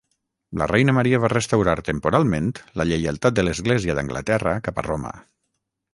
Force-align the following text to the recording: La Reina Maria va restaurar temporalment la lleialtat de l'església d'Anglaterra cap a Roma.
La 0.59 0.67
Reina 0.69 0.95
Maria 0.99 1.19
va 1.25 1.29
restaurar 1.33 1.75
temporalment 1.89 2.49
la 2.81 2.89
lleialtat 2.93 3.39
de 3.41 3.45
l'església 3.47 3.97
d'Anglaterra 3.99 4.59
cap 4.69 4.81
a 4.83 4.87
Roma. 4.93 5.13